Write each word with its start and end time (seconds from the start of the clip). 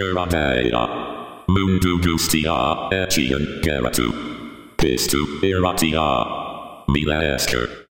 Keradeira. 0.00 0.88
Mundu 1.52 1.98
gustia, 2.00 2.88
etian 2.90 3.44
geratu. 3.60 4.08
Pistu 4.80 5.20
iratia. 5.44 6.08
Mila 6.88 7.20
esker. 7.34 7.89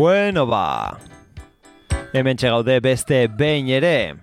Bueno 0.00 0.46
ba, 0.46 0.96
hemen 2.14 2.38
gaude 2.40 2.80
beste 2.80 3.28
behin 3.28 3.68
ere. 3.68 4.16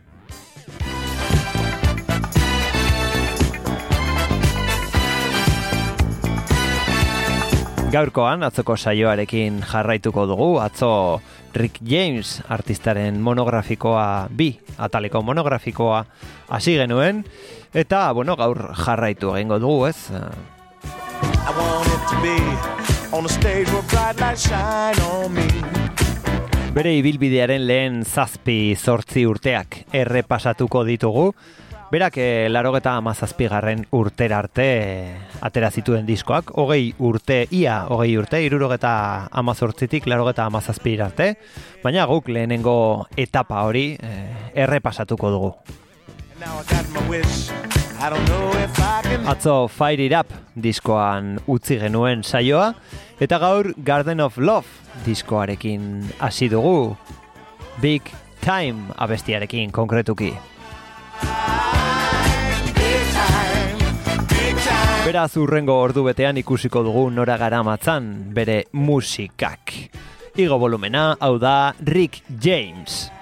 Gaurkoan, 7.93 8.41
atzoko 8.41 8.73
saioarekin 8.73 9.61
jarraituko 9.61 10.25
dugu, 10.25 10.49
atzo 10.65 11.21
Rick 11.53 11.77
James 11.85 12.41
artistaren 12.49 13.21
monografikoa 13.21 14.33
bi, 14.33 14.55
ataleko 14.81 15.21
monografikoa 15.21 16.07
hasi 16.49 16.73
genuen, 16.81 17.21
eta, 17.69 18.07
bueno, 18.17 18.33
gaur 18.33 18.73
jarraitu 18.73 19.37
egingo 19.37 19.61
dugu, 19.61 19.85
ez? 19.93 20.09
I 21.47 22.86
on 23.11 23.25
a 23.25 23.29
stage 23.29 23.69
where 23.71 23.83
bright 23.83 24.19
lights 24.19 24.47
shine 24.47 24.99
on 25.01 25.33
me. 25.33 25.47
Bere 26.73 26.93
ibilbidearen 26.93 27.63
lehen 27.65 28.03
zazpi 28.05 28.75
zortzi 28.77 29.25
urteak 29.25 29.85
errepasatuko 29.93 30.83
ditugu. 30.85 31.31
Berak 31.87 32.17
eh, 32.19 32.49
larogeta 32.51 32.97
amazazpi 32.99 33.47
garren 33.47 33.85
urtera 33.95 34.41
arte 34.43 34.65
eh, 34.67 35.15
atera 35.41 35.71
zituen 35.71 36.05
diskoak. 36.05 36.51
Hogei 36.59 36.93
urte, 36.99 37.45
ia 37.49 37.79
hogei 37.87 38.17
urte, 38.19 38.43
irurogeta 38.43 39.29
amazortzitik 39.31 40.05
larogeta 40.05 40.45
amazazpi 40.45 40.97
arte. 40.99 41.37
Baina 41.83 42.05
guk 42.05 42.27
lehenengo 42.27 43.07
etapa 43.15 43.63
hori 43.63 43.93
eh, 44.03 44.51
errepasatuko 44.67 45.31
dugu. 45.31 45.53
Atzo 49.27 49.67
Fire 49.67 50.05
It 50.05 50.13
Up 50.13 50.29
diskoan 50.53 51.39
utzi 51.49 51.79
genuen 51.81 52.21
saioa 52.23 52.69
eta 53.19 53.39
gaur 53.41 53.71
Garden 53.83 54.21
of 54.21 54.37
Love 54.37 55.01
diskoarekin 55.05 56.05
hasi 56.19 56.49
dugu 56.49 56.95
Big 57.81 58.05
Time 58.41 58.93
abestiarekin 58.97 59.73
konkretuki. 59.73 60.31
Beraz 65.07 65.33
urrengo 65.39 65.79
ordu 65.81 66.05
betean 66.05 66.37
ikusiko 66.37 66.83
dugu 66.85 67.09
nora 67.09 67.37
garamatzan 67.41 68.33
bere 68.35 68.65
musikak. 68.73 69.73
Igo 70.37 70.59
volumena 70.61 71.15
hau 71.19 71.37
da 71.41 71.73
Rick 71.81 72.21
James. 72.39 73.16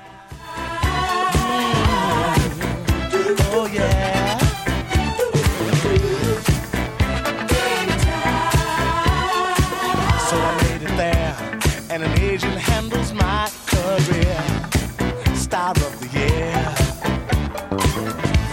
Star 15.46 15.70
of 15.70 16.00
the 16.00 16.08
year. 16.08 16.56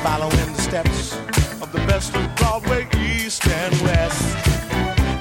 Following 0.02 0.52
the 0.52 0.60
steps 0.60 1.16
of 1.62 1.72
the 1.72 1.78
best 1.88 2.14
of 2.14 2.36
Broadway, 2.36 2.86
East 2.98 3.46
and 3.48 3.74
West. 3.80 4.22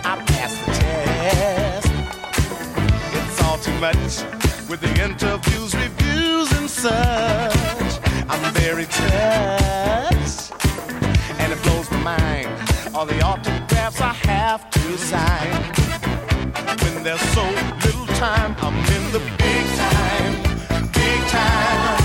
I 0.04 0.22
passed 0.28 0.60
the 0.66 0.72
test. 0.74 1.92
It's 3.16 3.42
all 3.44 3.58
too 3.58 3.72
much 3.80 3.96
with 4.70 4.82
the 4.82 4.92
interviews, 5.02 5.74
reviews, 5.74 6.52
and 6.60 6.70
such. 6.70 7.94
I'm 8.28 8.54
very 8.54 8.86
touched, 8.88 10.52
and 11.40 11.54
it 11.54 11.64
blows 11.64 11.90
my 11.90 12.18
mind. 12.18 12.50
All 12.94 13.06
the 13.06 13.22
autographs 13.22 14.02
I 14.02 14.14
have 14.28 14.70
to 14.72 14.98
sign 14.98 15.52
when 16.84 17.04
there's 17.06 17.28
so 17.38 17.46
little 17.86 18.08
time. 18.20 18.58
I'm 18.60 18.76
in 18.98 19.04
the 19.14 19.22
big 19.38 19.66
time, 19.78 20.01
time. 21.32 22.01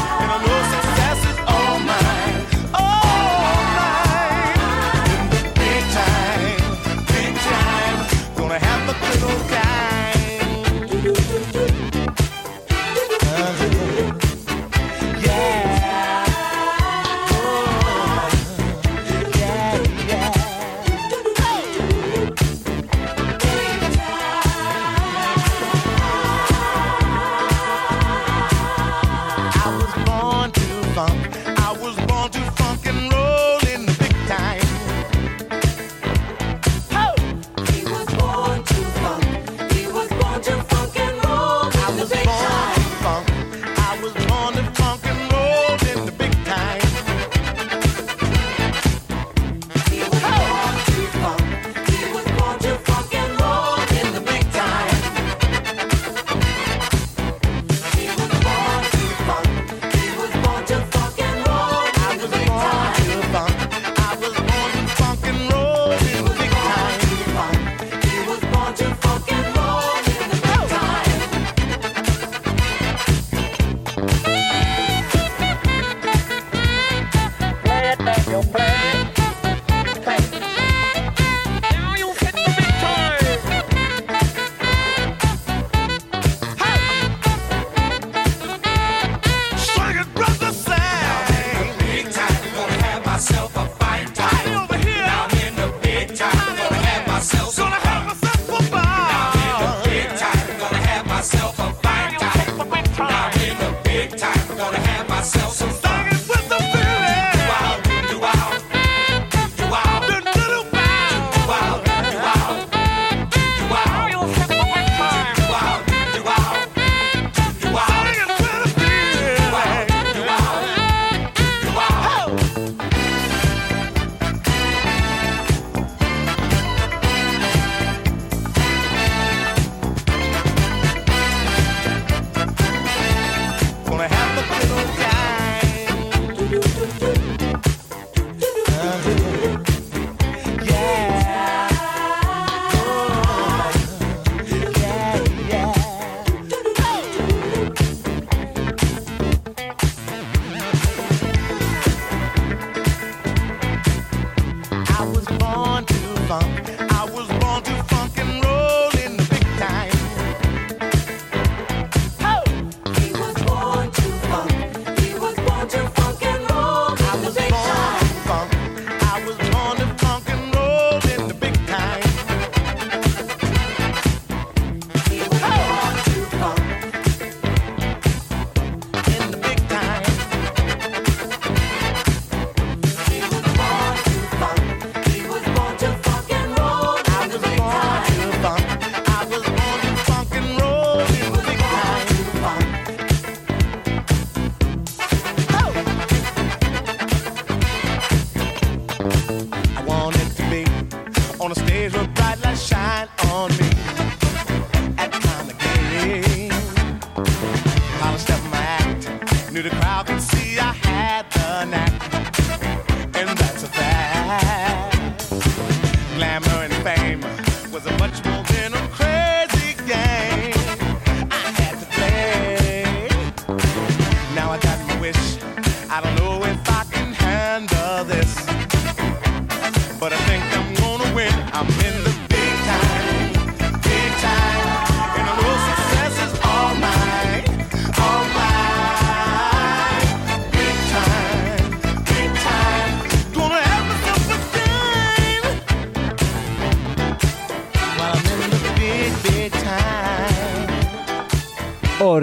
the 209.68 209.76
crowd 209.76 210.06
can 210.06 210.20
see. 210.20 210.45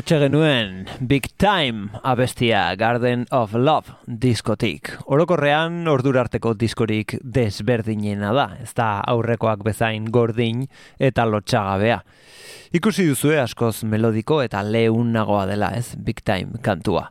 Hortxe 0.03 0.17
genuen 0.19 0.81
Big 0.99 1.29
Time 1.39 1.87
abestia 2.03 2.75
Garden 2.75 3.21
of 3.31 3.53
Love 3.55 3.93
diskotik. 4.03 4.89
Orokorrean 5.07 5.87
ordurarteko 5.87 6.51
diskorik 6.59 7.13
desberdinena 7.23 8.33
da, 8.35 8.49
ez 8.59 8.73
da 8.75 8.97
aurrekoak 9.13 9.63
bezain 9.63 10.09
gordin 10.11 10.65
eta 10.99 11.23
lotxagabea. 11.23 12.01
Ikusi 12.75 13.07
duzue 13.07 13.39
askoz 13.39 13.85
melodiko 13.87 14.41
eta 14.43 14.59
leunagoa 14.67 15.45
dela, 15.47 15.71
ez? 15.71 15.95
Big 15.95 16.19
Time 16.27 16.59
kantua. 16.59 17.07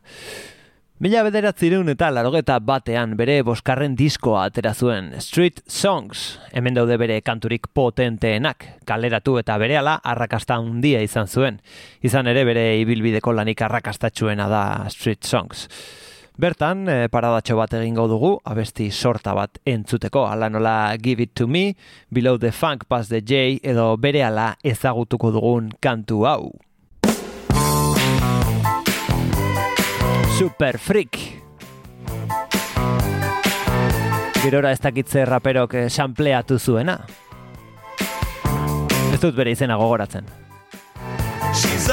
Mila 1.03 1.19
bederatzireun 1.25 1.91
eta 1.91 2.07
larogeta 2.15 2.55
batean 2.63 3.17
bere 3.19 3.33
boskarren 3.43 3.97
diskoa 3.99 4.45
atera 4.47 4.71
zuen 4.71 5.09
Street 5.19 5.59
Songs, 5.67 6.21
hemen 6.55 6.77
daude 6.77 6.95
bere 7.01 7.17
kanturik 7.27 7.67
potenteenak, 7.75 8.63
kaleratu 8.87 9.35
eta 9.41 9.57
berehala 9.59 9.97
arrakasta 10.13 10.55
handia 10.61 11.03
izan 11.03 11.27
zuen. 11.27 11.59
Izan 12.07 12.31
ere 12.31 12.45
bere 12.47 12.63
ibilbideko 12.85 13.35
lanik 13.35 13.65
arrakastatxuena 13.67 14.47
da 14.47 14.63
Street 14.95 15.27
Songs. 15.27 15.67
Bertan, 16.39 16.87
e, 16.87 16.97
paradatxo 17.11 17.59
bat 17.59 17.75
egingo 17.83 18.07
dugu, 18.07 18.37
abesti 18.47 18.87
sorta 18.87 19.35
bat 19.35 19.59
entzuteko, 19.67 20.29
ala 20.31 20.47
nola 20.47 20.95
Give 21.03 21.27
It 21.27 21.35
To 21.35 21.51
Me, 21.51 21.73
Below 22.15 22.39
the 22.39 22.55
Funk 22.55 22.87
Pass 22.87 23.11
the 23.11 23.19
J, 23.19 23.57
edo 23.59 23.97
berehala 23.97 24.53
ezagutuko 24.63 25.35
dugun 25.35 25.73
kantu 25.83 26.23
hau. 26.31 26.53
Super 30.37 30.79
Freak. 30.79 31.17
Girora 34.41 34.71
ez 34.73 34.79
dakitze 34.81 35.25
raperok 35.29 35.75
eh, 35.77 35.89
sampleatu 35.93 36.57
zuena. 36.57 36.95
Ez 39.13 39.19
dut 39.21 39.37
bere 39.37 39.53
izena 39.53 39.77
gogoratzen. 39.77 40.25
She's 41.53 41.85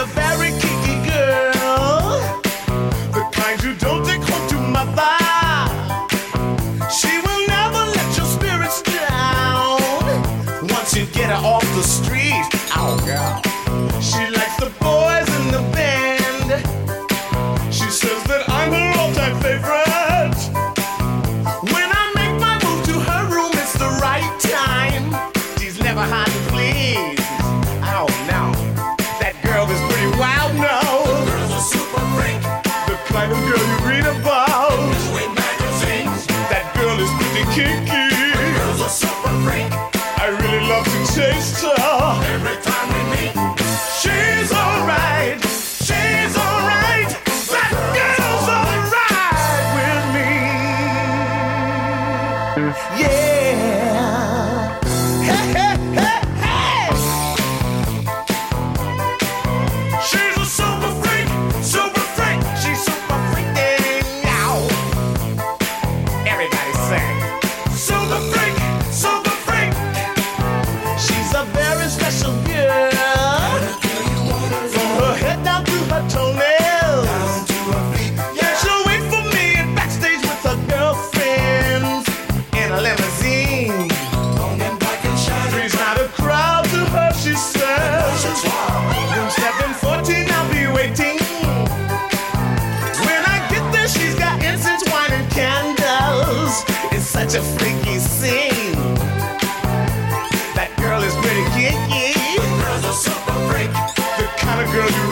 girl, 104.81 104.91
you 104.91 105.10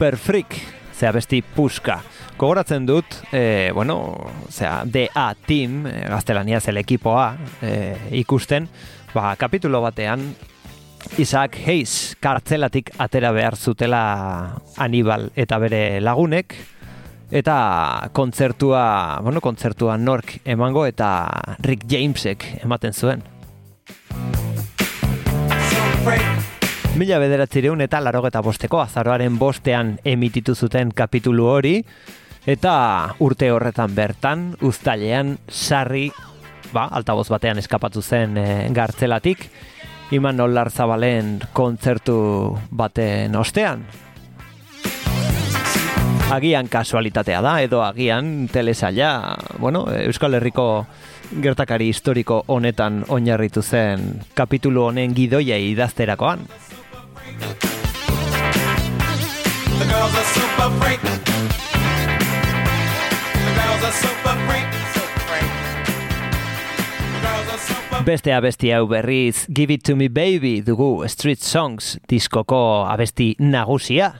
Super 0.00 0.16
Freak, 0.16 0.54
zea 0.96 1.10
besti 1.12 1.42
puska. 1.44 1.98
Gogoratzen 2.40 2.86
dut, 2.88 3.04
e, 3.36 3.68
bueno, 3.76 3.98
zea, 4.48 4.78
DA 4.88 5.26
Team, 5.44 5.82
e, 5.84 6.06
gaztelania 6.08 6.56
zel 6.56 6.80
ekipoa 6.80 7.26
e, 7.60 7.72
ikusten, 8.16 8.64
ba, 9.12 9.34
kapitulo 9.36 9.82
batean, 9.84 10.22
Isaac 11.20 11.58
Hayes 11.66 12.16
kartzelatik 12.16 12.94
atera 12.96 13.28
behar 13.36 13.58
zutela 13.60 14.00
Anibal 14.80 15.26
eta 15.36 15.58
bere 15.60 15.82
lagunek, 16.00 16.56
eta 17.28 18.08
kontzertua, 18.16 19.20
bueno, 19.20 19.44
kontzertua 19.44 19.98
nork 20.00 20.38
emango 20.46 20.86
eta 20.88 21.10
Rick 21.60 21.84
Jamesek 21.92 22.48
ematen 22.64 22.96
zuen. 22.96 23.20
Mila 27.00 27.16
bederatzireun 27.16 27.80
eta 27.80 27.96
larogeta 28.04 28.42
bosteko 28.44 28.76
azaroaren 28.82 29.38
bostean 29.40 29.94
emititu 30.04 30.52
zuten 30.52 30.90
kapitulu 30.92 31.46
hori, 31.48 31.78
eta 32.44 32.72
urte 33.24 33.46
horretan 33.48 33.94
bertan, 33.96 34.42
uztailean 34.68 35.30
sarri, 35.48 36.10
ba, 36.74 36.82
altaboz 36.92 37.30
batean 37.32 37.56
eskapatu 37.62 38.02
zen 38.04 38.36
e, 38.36 38.44
gartzelatik, 38.76 39.46
iman 40.12 40.36
nolar 40.42 40.68
zabalen 40.68 41.38
kontzertu 41.56 42.18
baten 42.68 43.38
ostean. 43.40 43.86
Agian 46.36 46.68
kasualitatea 46.68 47.40
da, 47.40 47.54
edo 47.64 47.80
agian 47.80 48.44
telesaila, 48.52 49.38
bueno, 49.56 49.86
Euskal 50.02 50.36
Herriko 50.36 50.66
gertakari 51.40 51.88
historiko 51.94 52.42
honetan 52.52 53.06
oinarritu 53.08 53.64
zen 53.64 54.20
kapitulu 54.36 54.84
honen 54.90 55.16
gidoia 55.16 55.56
idazterakoan. 55.56 56.44
Beste 68.04 68.32
abesti 68.34 68.72
hau 68.74 68.86
berriz 68.90 69.44
Give 69.54 69.74
It 69.74 69.84
To 69.86 69.94
Me 69.96 70.08
Baby 70.08 70.62
dugu 70.66 71.04
Street 71.08 71.38
Songs 71.38 71.98
diskoko 72.10 72.86
abesti 72.88 73.34
nagusia. 73.38 74.14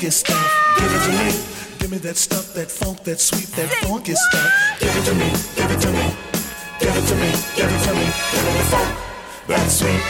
Funky 0.00 0.10
stuff. 0.10 0.76
Give 0.78 0.92
it 0.92 1.02
to 1.04 1.12
me. 1.12 1.78
Give 1.78 1.90
me 1.90 1.98
that 1.98 2.16
stuff, 2.16 2.54
that 2.54 2.70
funk, 2.70 3.04
that 3.04 3.20
sweet, 3.20 3.48
that 3.56 3.68
funky 3.84 4.14
stuff. 4.14 4.50
Give 4.80 4.96
it 4.96 5.04
to 5.04 5.14
me. 5.14 5.28
Give 5.56 5.70
it 5.70 5.80
to 5.80 5.92
me. 5.92 6.16
Give 6.80 6.96
it 6.96 7.04
to 7.04 7.16
me. 7.16 7.30
Give 7.56 7.68
it 7.68 7.82
to 7.84 7.92
me. 7.92 8.08
Give 8.32 8.44
me 8.44 8.52
the 8.56 8.64
funk, 8.72 8.96
that 9.48 9.68
sweet, 9.68 10.00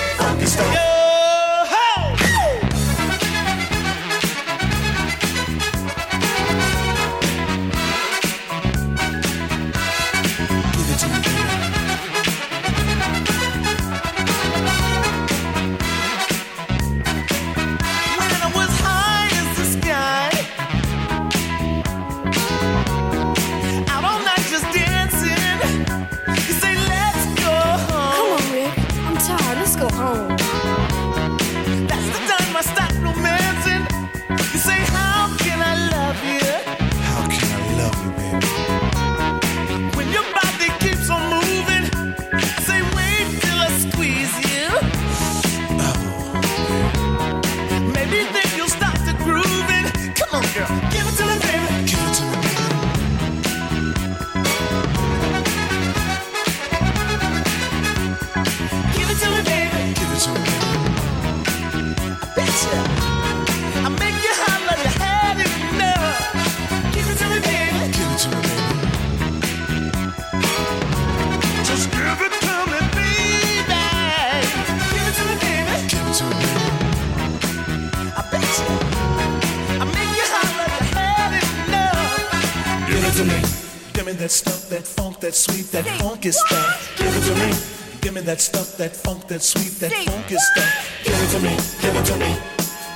that 85.69 85.87
funk 86.01 86.27
is 86.27 86.39
that. 86.51 86.79
Give 86.97 87.15
it 87.17 87.23
to 87.29 87.35
me. 87.35 87.81
Give 88.01 88.15
me 88.15 88.23
that 88.23 88.41
stuff, 88.41 88.79
that 88.79 88.97
funk, 88.97 89.29
that 89.29 89.43
sweet, 89.43 89.79
that 89.81 89.93
funky 89.93 90.37
stuff. 90.37 91.05
Give 91.05 91.15
it 91.15 91.31
to 91.33 91.41
me, 91.41 91.55
give 91.83 91.95
it 91.95 92.05
to 92.07 92.17
me, 92.17 92.35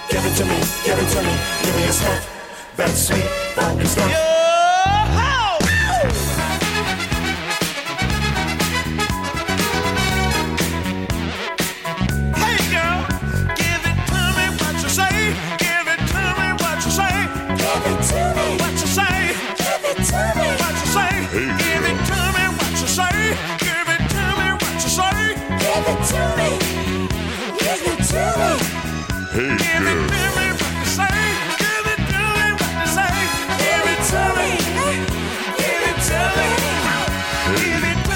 give 0.09 0.24
it 0.24 0.35
to 0.38 0.44
me, 0.46 0.57
give 0.85 0.98
it 0.98 1.09
to 1.12 1.22
me. 1.22 1.35
Give 1.62 1.77
me 1.77 1.85
a 1.85 1.92
stuff, 1.92 2.77
that 2.77 2.88
sweet, 2.88 3.29
funky 3.55 3.85
stuff. 3.85 4.09
Yeah. 4.09 4.34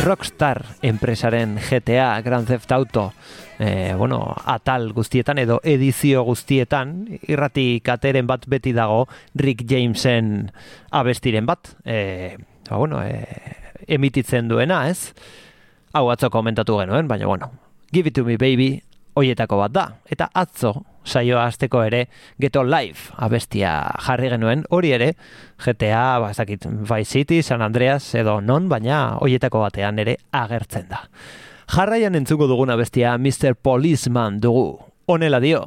Rockstar 0.09 0.65
enpresaren 0.81 1.59
GTA 1.61 2.23
Grand 2.25 2.49
Theft 2.49 2.73
Auto 2.73 3.13
e, 3.59 3.93
bueno, 3.95 4.35
atal 4.47 4.95
guztietan 4.97 5.37
edo 5.39 5.59
edizio 5.65 6.23
guztietan 6.25 7.03
irrati 7.29 7.83
kateren 7.85 8.27
bat 8.27 8.47
beti 8.49 8.73
dago 8.73 9.03
Rick 9.37 9.67
Jamesen 9.69 10.49
abestiren 10.91 11.45
bat. 11.45 11.75
E, 11.85 12.39
ba, 12.71 12.79
bueno, 12.81 13.03
e, 13.05 13.21
emititzen 13.87 14.49
duena 14.49 14.87
ez? 14.89 15.13
Hau 15.93 16.07
atzo 16.13 16.31
komentatu 16.33 16.79
genuen 16.81 17.09
baina 17.09 17.27
bueno 17.27 17.51
Give 17.93 18.09
it 18.09 18.15
to 18.15 18.25
me 18.25 18.37
baby 18.37 18.83
hoietako 19.13 19.59
bat 19.61 19.73
da. 19.73 19.87
Eta 20.09 20.31
atzo 20.33 20.73
saioa 21.09 21.47
azteko 21.49 21.83
ere 21.83 22.05
Geto 22.39 22.63
Live 22.65 23.17
abestia 23.17 23.73
jarri 24.07 24.31
genuen. 24.31 24.65
Hori 24.71 24.93
ere 24.93 25.15
GTA 25.65 26.19
ba, 26.23 26.31
ezakit, 26.31 26.69
Vice 26.69 27.11
City, 27.11 27.43
San 27.43 27.63
Andreas 27.63 28.15
edo 28.15 28.41
non 28.41 28.69
baina 28.69 29.19
hoietako 29.19 29.65
batean 29.67 29.99
ere 30.05 30.19
agertzen 30.31 30.89
da. 30.93 31.07
Jarraian 31.69 32.15
entzuko 32.17 32.47
duguna 32.49 32.77
bestia 32.77 33.17
Mr. 33.19 33.55
Policeman 33.55 34.41
dugu. 34.41 34.79
Onela 35.09 35.41
dio 35.41 35.67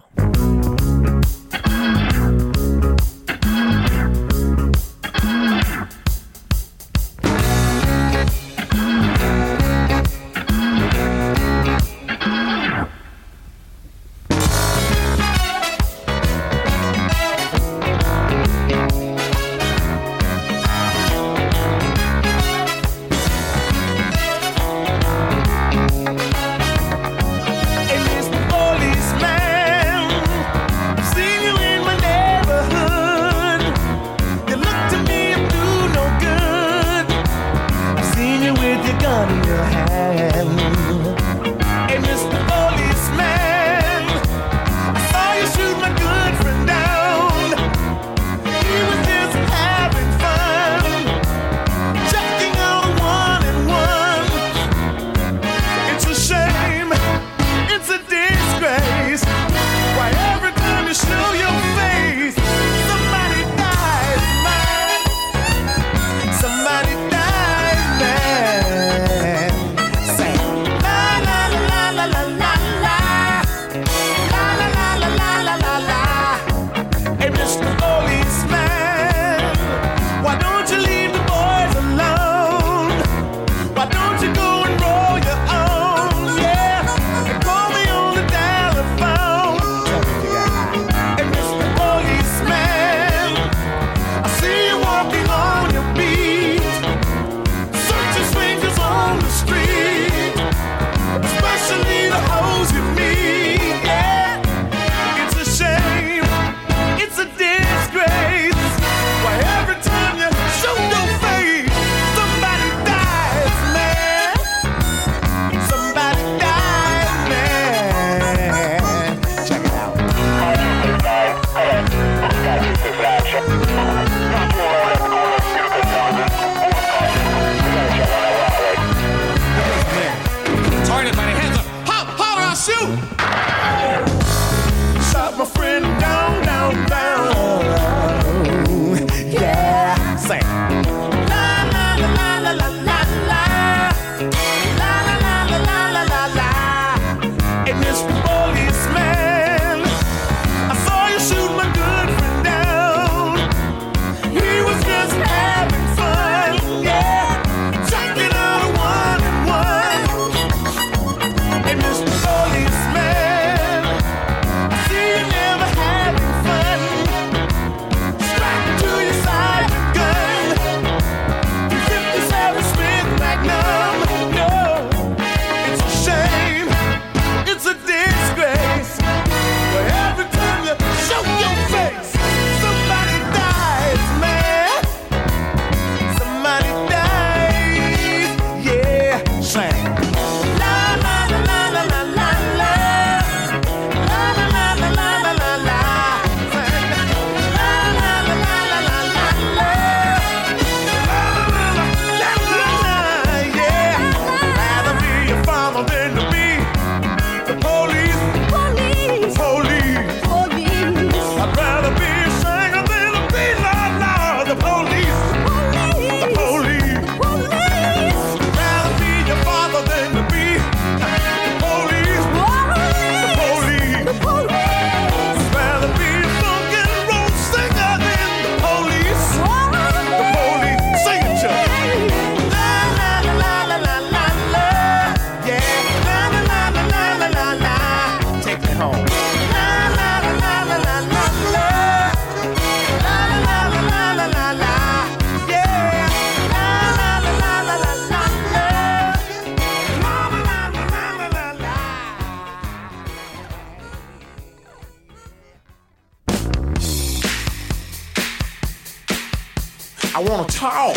I 260.21 260.23
wanna 260.29 260.47
talk. 260.49 260.95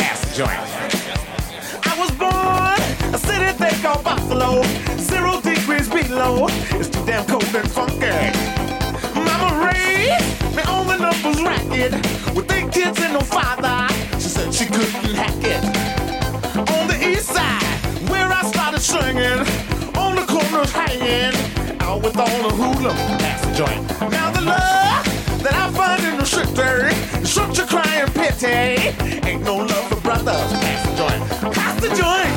Pass 0.00 0.24
the 0.24 0.36
joint. 0.36 0.56
I 1.84 1.92
was 2.00 2.10
born 2.12 2.80
a 3.12 3.18
city 3.18 3.52
they 3.58 3.76
call 3.82 4.02
Buffalo. 4.02 4.62
Zero 4.96 5.42
degrees 5.42 5.86
below. 5.86 6.46
It's 6.80 6.88
too 6.88 7.04
damn 7.04 7.26
cold 7.26 7.44
and 7.54 7.70
funky. 7.70 8.08
Mama 9.12 9.68
raised 9.68 10.56
me 10.56 10.62
on 10.62 10.86
the 10.86 10.96
numbers 10.96 11.42
racket 11.42 11.92
with 12.34 12.50
eight 12.52 12.72
kids 12.72 12.98
and 13.02 13.12
no 13.12 13.20
father. 13.20 13.92
She 14.14 14.28
said 14.28 14.54
she 14.54 14.64
couldn't 14.64 15.12
hack 15.12 15.44
it. 15.44 15.62
On 16.56 16.88
the 16.88 16.96
east 17.06 17.26
side, 17.26 18.08
where 18.08 18.32
I 18.32 18.44
started 18.44 18.80
swinging, 18.80 19.44
on 19.94 20.16
the 20.16 20.24
corners 20.24 20.72
hanging, 20.72 21.36
out 21.82 22.02
with 22.02 22.16
all 22.16 22.48
the 22.48 22.54
hoodlum. 22.56 22.96
Pass 22.96 23.44
the 23.44 23.52
joint. 23.52 24.10
Now 24.10 24.30
the 24.30 24.40
love 24.40 25.21
that 25.42 25.54
I 25.54 25.70
find 25.72 26.04
in 26.04 26.16
the 26.18 26.24
city, 26.24 27.24
such 27.24 27.58
a 27.58 27.66
crying 27.66 28.10
pity. 28.12 28.94
Ain't 29.28 29.42
no 29.42 29.56
love 29.56 29.88
for 29.88 30.00
brothers. 30.00 30.52
Pass 30.62 30.82
the 30.88 30.94
joint. 30.96 31.54
Pass 31.54 31.80
the 31.80 31.88
joint. 31.88 32.36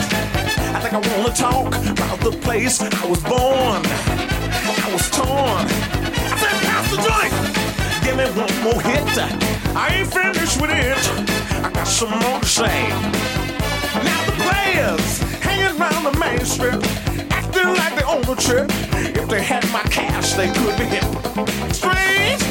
I 0.76 0.80
think 0.82 0.94
I 0.94 1.02
wanna 1.14 1.34
talk 1.34 1.68
about 1.90 2.20
the 2.20 2.32
place 2.42 2.82
I 2.82 3.06
was 3.08 3.22
born. 3.24 3.82
I 3.86 4.90
was 4.92 5.10
torn. 5.12 5.66
I 6.32 6.36
said, 6.42 6.58
pass 6.66 6.86
the 6.90 7.00
joint. 7.08 7.34
Give 8.04 8.16
me 8.18 8.26
one 8.40 8.56
more 8.64 8.82
hit. 8.82 9.06
I 9.76 9.98
ain't 9.98 10.12
finished 10.12 10.60
with 10.62 10.72
it. 10.72 10.98
I 11.64 11.70
got 11.72 11.88
some 11.88 12.12
more 12.12 12.40
to 12.40 12.46
say. 12.46 12.90
Now 14.04 14.22
the 14.26 14.36
players 14.46 15.20
hanging 15.42 15.80
around 15.80 16.04
the 16.04 16.20
main 16.20 16.44
strip, 16.46 16.82
acting 17.32 17.70
like 17.76 17.96
they 17.96 18.04
own 18.04 18.22
the 18.24 18.36
trip. 18.36 18.70
If 19.16 19.28
they 19.30 19.42
had 19.42 19.64
my 19.72 19.84
cash, 19.90 20.34
they 20.34 20.48
could 20.48 20.78
be 20.78 20.86
hip. 20.86 21.06
Strange, 21.74 22.42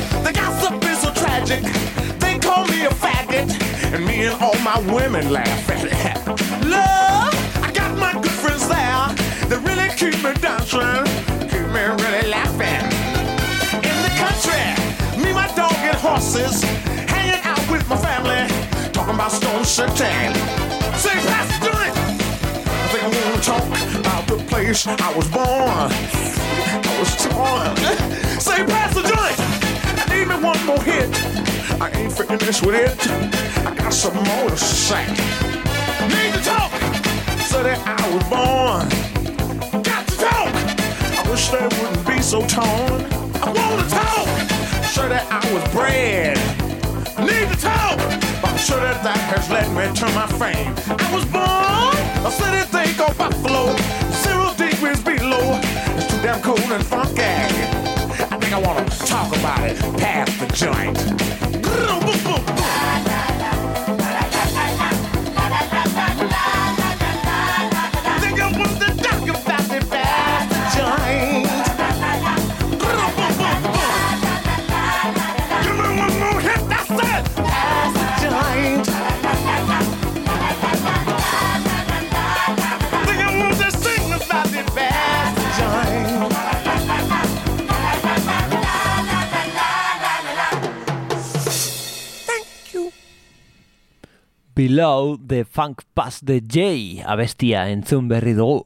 They 1.45 2.39
call 2.39 2.65
me 2.69 2.87
a 2.87 2.89
faggot, 2.89 3.53
and 3.93 4.07
me 4.07 4.25
and 4.25 4.41
all 4.41 4.59
my 4.61 4.79
women 4.91 5.31
laugh 5.31 5.69
at 5.69 5.85
it. 5.85 6.17
Love, 6.67 7.35
I 7.63 7.71
got 7.71 7.99
my 7.99 8.15
good 8.15 8.33
friends 8.33 8.67
there. 8.67 9.09
They 9.51 9.59
really 9.59 9.91
keep 9.95 10.17
me 10.25 10.33
dancing, 10.41 11.05
keep 11.51 11.67
me 11.69 11.85
really 12.01 12.29
laughing. 12.31 12.89
In 13.77 13.97
the 14.07 14.13
country, 14.17 14.65
me, 15.23 15.35
my 15.35 15.47
dog, 15.55 15.77
and 15.85 15.97
horses, 15.99 16.63
hanging 17.13 17.45
out 17.45 17.61
with 17.71 17.87
my 17.91 17.99
family, 17.99 18.49
talking 18.93 19.15
about 19.15 19.31
Stone 19.31 19.67
City. 19.67 20.33
Say, 20.97 21.13
joint. 21.61 21.93
I 21.93 22.89
think 22.89 23.05
I 23.05 23.09
wanna 23.21 23.43
talk 23.43 23.65
about 24.01 24.27
the 24.27 24.39
place 24.49 24.87
I 24.87 25.13
was 25.15 25.29
born. 25.29 25.93
I 26.89 26.99
was 26.99 27.13
torn. 27.21 27.77
Say, 28.41 28.65
pass 28.65 28.95
the 28.95 29.03
joint. 29.03 29.44
Need 30.25 30.37
me 30.39 30.43
one 30.43 30.65
more 30.65 30.83
hit. 30.83 31.11
I 31.83 31.91
ain't 31.91 32.11
finished 32.11 32.65
with 32.65 32.75
it. 32.75 32.97
I 33.67 33.75
got 33.75 33.93
some 33.93 34.15
more 34.15 34.49
to 34.49 34.57
say. 34.57 35.05
Need 36.09 36.33
to 36.33 36.41
talk. 36.41 36.73
So 37.45 37.63
that 37.63 37.77
I 37.85 38.01
was 38.09 38.25
born. 38.33 38.89
Got 39.83 40.09
to 40.09 40.17
talk. 40.17 40.49
I 41.19 41.31
wish 41.31 41.49
they 41.49 41.65
wouldn't 41.77 42.07
be 42.07 42.23
so 42.23 42.41
torn. 42.47 43.05
I 43.45 43.53
wanna 43.53 43.87
talk. 43.91 44.27
Sure 44.95 45.11
that 45.11 45.27
I 45.29 45.45
was 45.53 45.63
bred. 45.75 46.39
Need 47.21 47.53
to 47.53 47.61
talk. 47.61 47.99
But 48.41 48.49
I'm 48.49 48.57
sure 48.57 48.81
that 48.81 49.05
that 49.05 49.21
has 49.29 49.51
led 49.51 49.69
me 49.77 49.95
to 49.95 50.07
my 50.17 50.27
fame. 50.41 50.73
I 50.89 51.15
was 51.15 51.27
born 51.27 52.01
a 52.25 52.31
city 52.31 52.65
they 52.73 52.95
call 52.95 53.13
Buffalo. 53.13 53.77
Zero 54.25 54.55
degrees 54.57 55.05
below. 55.05 55.61
It's 55.99 56.07
too 56.07 56.23
damn 56.23 56.41
cold 56.41 56.61
and 56.73 56.87
funky. 56.87 57.74
I 58.55 58.59
wanna 58.61 58.89
talk 58.89 59.37
about 59.37 59.69
it. 59.69 59.77
Pass 59.99 60.39
the 60.39 60.47
joint. 60.55 61.15
Below 94.55 95.19
the 95.19 95.45
Funk 95.45 95.83
Pass 95.95 96.21
the 96.21 96.41
J 96.41 97.03
abestia 97.03 97.67
entzun 97.75 98.07
berri 98.07 98.37
dugu. 98.39 98.63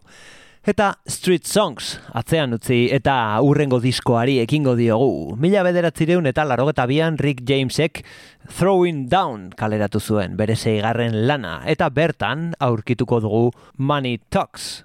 Eta 0.68 0.98
Street 1.08 1.46
Songs 1.48 1.94
atzean 2.12 2.52
utzi 2.52 2.90
eta 2.92 3.14
urrengo 3.40 3.78
diskoari 3.80 4.34
ekingo 4.42 4.74
diogu. 4.76 5.32
Mila 5.40 5.62
bederatzireun 5.64 6.28
eta 6.28 6.44
larogeta 6.44 6.84
bian 6.90 7.16
Rick 7.16 7.40
Jamesek 7.48 8.02
Throwing 8.58 9.06
Down 9.08 9.48
kaleratu 9.56 9.96
zuen 10.00 10.36
bere 10.36 10.58
zeigarren 10.60 11.16
lana 11.26 11.62
eta 11.64 11.88
bertan 11.88 12.52
aurkituko 12.60 13.22
dugu 13.24 13.46
Money 13.78 14.20
Talks. 14.28 14.84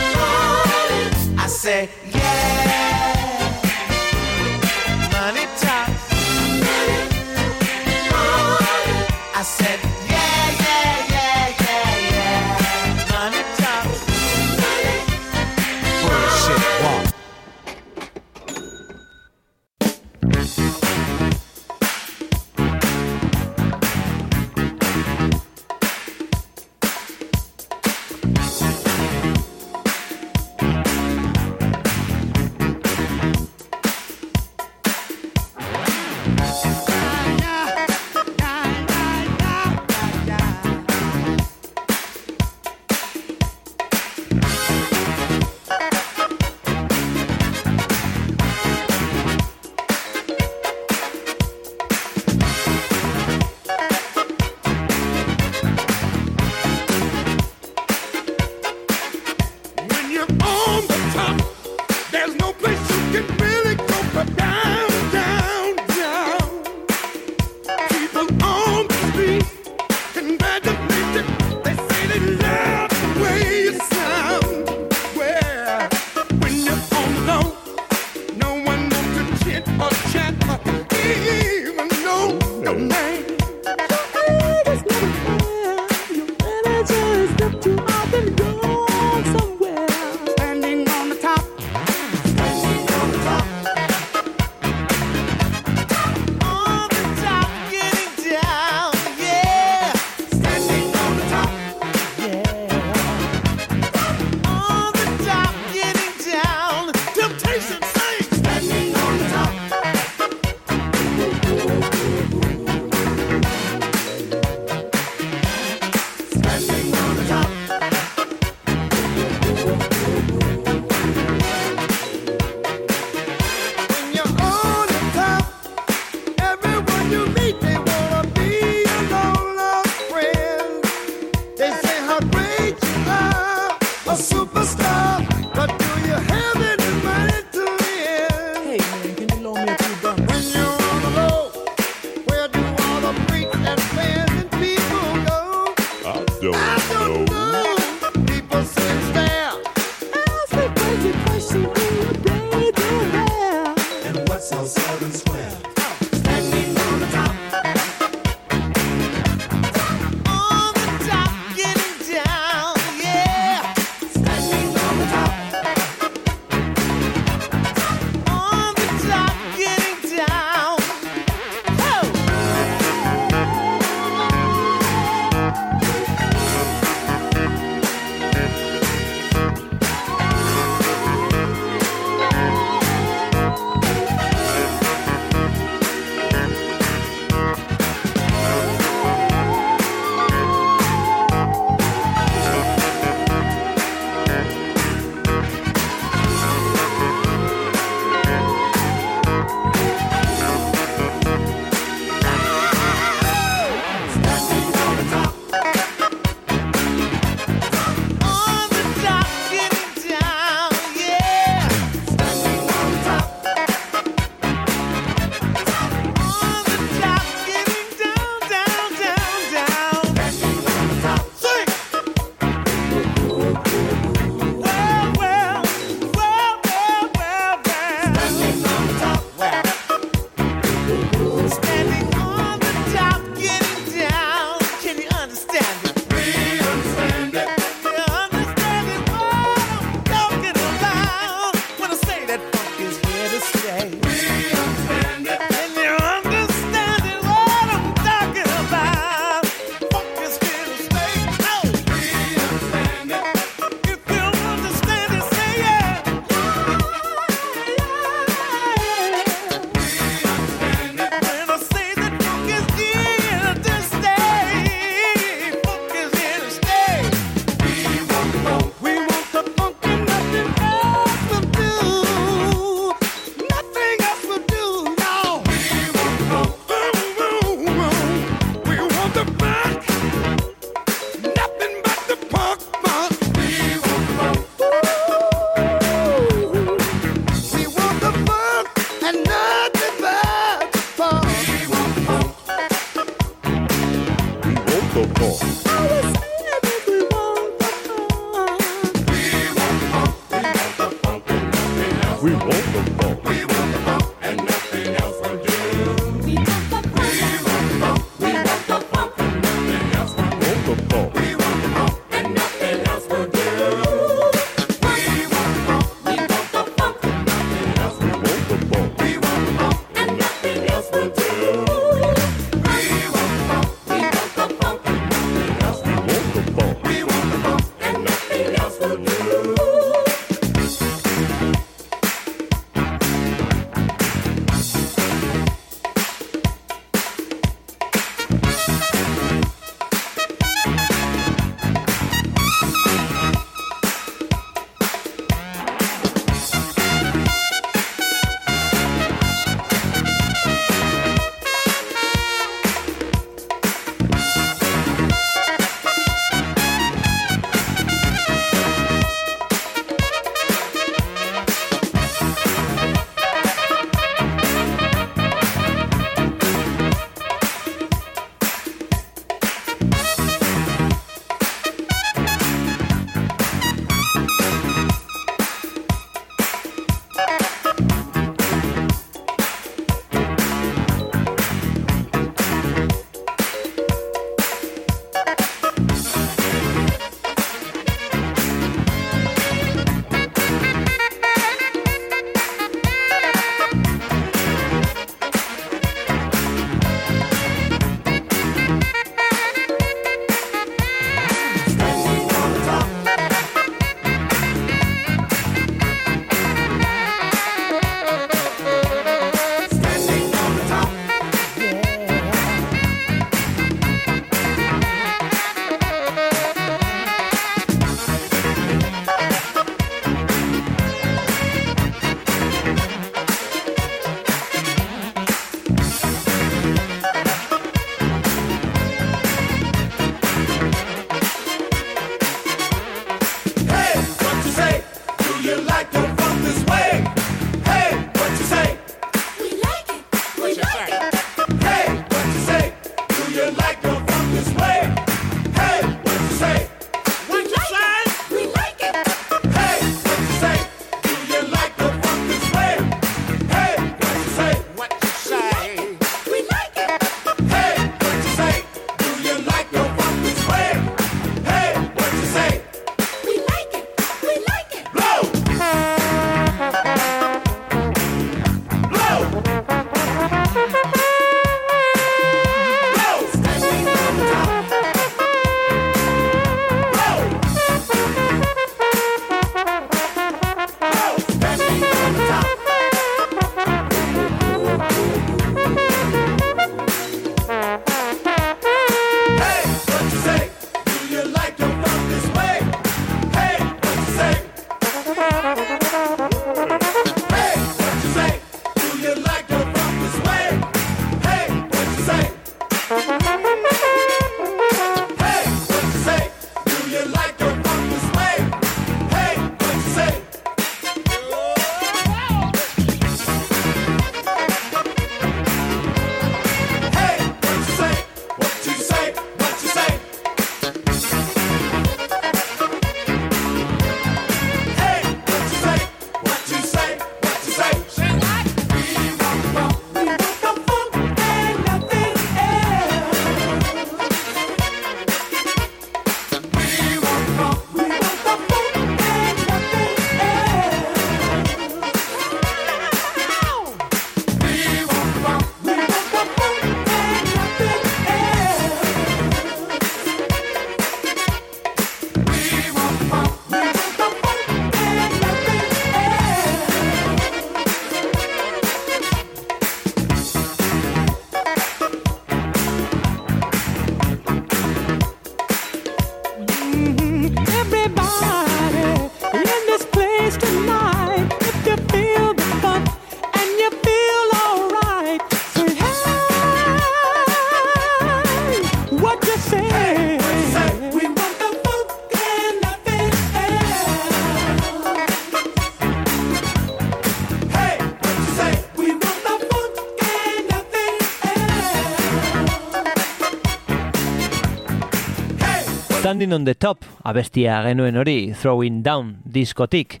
Standing 596.18 596.34
on 596.34 596.44
the 596.46 596.54
top, 596.58 596.82
abestia 597.06 597.60
genuen 597.62 597.94
hori, 597.94 598.32
Throwing 598.34 598.80
Down 598.82 599.12
diskotik. 599.22 600.00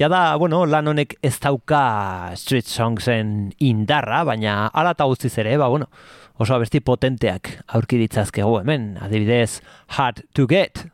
Ja 0.00 0.08
da, 0.08 0.22
bueno, 0.40 0.62
lan 0.64 0.88
honek 0.88 1.18
ez 1.20 1.34
dauka 1.44 2.32
street 2.40 2.64
songsen 2.72 3.50
indarra, 3.60 4.22
baina 4.24 4.70
ala 4.72 4.94
eta 4.96 5.04
guztiz 5.10 5.34
ere, 5.44 5.58
ba, 5.60 5.68
bueno, 5.68 5.90
oso 6.40 6.56
abesti 6.56 6.80
potenteak 6.80 7.52
aurki 7.76 8.00
ditzazkegu 8.00 8.62
hemen, 8.62 8.94
adibidez, 8.96 9.60
Hard 9.98 10.24
to 10.32 10.48
Get. 10.48 10.86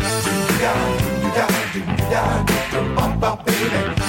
do 0.00 0.58
da 0.62 0.72
do 1.22 1.28
da 1.36 1.46
do 1.72 1.80
da 2.10 2.22
do 2.42 2.56
da 2.72 2.80
bump 2.94 3.22
up 3.24 3.44
baby 3.44 3.99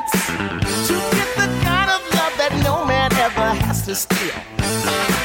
chance 0.00 0.26
to 0.88 0.94
get 1.16 1.28
the 1.36 1.48
kind 1.64 1.90
of 1.90 2.00
love 2.14 2.34
that 2.38 2.52
no 2.64 2.84
man 2.86 3.12
ever 3.14 3.48
has 3.66 3.84
to 3.84 3.94
steal. 3.94 5.21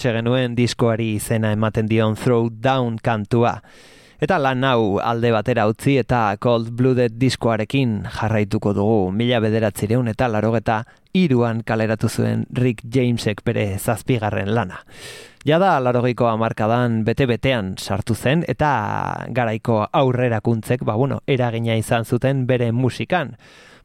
hortxe 0.06 0.20
genuen 0.22 0.53
diskoari 0.53 1.16
izena 1.18 1.49
ematen 1.56 1.88
dion 1.89 2.14
Throw 2.16 2.51
Down 2.62 2.99
kantua. 3.01 3.56
Eta 4.22 4.38
lan 4.38 4.62
hau 4.64 4.99
alde 5.01 5.32
batera 5.34 5.66
utzi 5.66 5.95
eta 5.97 6.38
Cold 6.38 6.70
Blooded 6.78 7.16
diskoarekin 7.18 8.03
jarraituko 8.14 8.76
dugu 8.78 9.10
mila 9.12 9.39
bederatzireun 9.41 10.08
eta 10.14 10.28
larogeta 10.30 10.84
iruan 11.18 11.64
kaleratu 11.66 12.10
zuen 12.10 12.45
Rick 12.53 12.86
Jamesek 12.86 13.41
bere 13.43 13.80
zazpigarren 13.80 14.53
lana. 14.53 14.84
Jada 15.45 15.80
larogeiko 15.82 16.30
amarkadan 16.30 17.01
bete-betean 17.03 17.74
sartu 17.80 18.14
zen 18.14 18.45
eta 18.47 19.26
garaiko 19.34 19.88
aurrerakuntzek, 19.91 20.86
ba 20.86 20.93
bueno, 20.93 21.24
eragina 21.26 21.82
izan 21.82 22.06
zuten 22.06 22.45
bere 22.45 22.72
musikan 22.72 23.34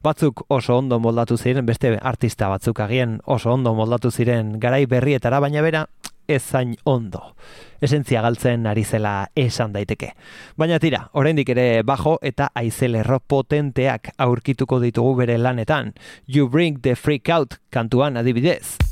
batzuk 0.02 0.44
oso 0.48 0.78
ondo 0.78 0.98
moldatu 0.98 1.36
ziren, 1.36 1.66
beste 1.66 1.98
artista 2.00 2.48
batzuk 2.48 2.80
agian 2.80 3.20
oso 3.24 3.52
ondo 3.52 3.74
moldatu 3.74 4.10
ziren 4.10 4.58
garai 4.60 4.86
berrietara, 4.86 5.40
baina 5.40 5.62
bera 5.62 5.86
ez 6.30 6.42
zain 6.42 6.76
ondo. 6.84 7.34
Esentzia 7.80 8.22
galtzen 8.22 8.66
ari 8.68 8.84
zela 8.84 9.14
esan 9.34 9.72
daiteke. 9.72 10.12
Baina 10.56 10.78
tira, 10.78 11.06
oraindik 11.12 11.48
ere 11.54 11.82
bajo 11.82 12.18
eta 12.22 12.50
aizelerro 12.54 13.20
potenteak 13.20 14.12
aurkituko 14.18 14.80
ditugu 14.84 15.16
bere 15.22 15.38
lanetan. 15.38 15.94
You 16.26 16.48
bring 16.48 16.82
the 16.82 16.94
freak 16.96 17.28
out 17.28 17.58
kantuan 17.70 18.20
adibidez. 18.20 18.89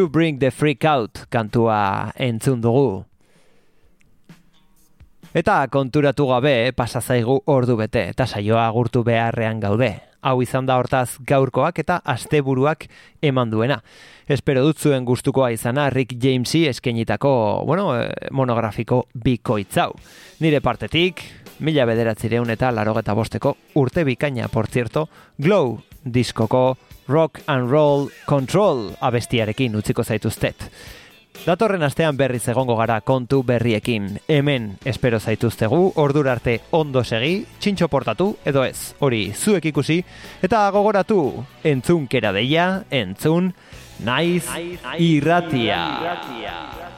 You 0.00 0.08
Bring 0.08 0.38
the 0.38 0.50
Freak 0.50 0.84
Out 0.84 1.18
kantua 1.28 2.14
entzun 2.16 2.62
dugu. 2.64 3.04
Eta 5.36 5.56
konturatu 5.68 6.24
gabe 6.30 6.72
pasazaigu 6.72 7.34
ordu 7.52 7.76
bete 7.76 8.06
eta 8.14 8.24
saioa 8.24 8.62
agurtu 8.64 9.02
beharrean 9.04 9.60
gaude. 9.60 9.90
Hau 10.24 10.40
izan 10.40 10.64
da 10.64 10.78
hortaz 10.80 11.18
gaurkoak 11.28 11.82
eta 11.84 12.00
asteburuak 12.14 12.86
eman 13.20 13.52
duena. 13.52 13.82
Espero 14.24 14.64
dut 14.64 14.80
zuen 14.80 15.04
gustukoa 15.04 15.50
izana 15.52 15.90
Rick 15.92 16.16
Jamesi 16.16 16.64
eskenitako 16.70 17.64
bueno, 17.68 17.92
eh, 18.00 18.08
monografiko 18.30 19.02
bikoitzau. 19.12 19.92
Nire 20.40 20.62
partetik, 20.64 21.20
mila 21.60 21.84
bederatzireun 21.84 22.56
eta 22.56 22.72
larogeta 22.72 23.12
bosteko 23.12 23.58
urte 23.74 24.08
bikaina, 24.08 24.48
por 24.48 24.66
cierto, 24.66 25.10
Glow 25.36 25.82
diskoko 26.04 26.78
Rock 27.10 27.40
and 27.46 27.70
Roll 27.70 28.08
Control 28.26 28.92
abestiarekin 29.00 29.74
utziko 29.76 30.04
zaituztet. 30.04 30.70
Datorren 31.40 31.82
astean 31.82 32.18
berriz 32.20 32.42
egongo 32.52 32.76
gara 32.76 33.00
kontu 33.00 33.40
berriekin. 33.46 34.18
Hemen 34.28 34.74
espero 34.84 35.18
zaituztegu, 35.18 35.80
ordur 35.96 36.28
arte 36.28 36.58
ondo 36.76 37.02
segi, 37.04 37.46
txintxo 37.58 37.88
portatu, 37.88 38.34
edo 38.44 38.64
ez, 38.66 38.92
hori 39.00 39.22
zuek 39.32 39.70
ikusi, 39.72 40.02
eta 40.44 40.66
gogoratu, 40.74 41.22
entzun 41.64 42.06
kera 42.12 42.34
deia, 42.36 42.84
entzun, 42.90 43.54
naiz, 44.04 44.44
irratia. 44.98 45.82
irratia. 45.96 46.89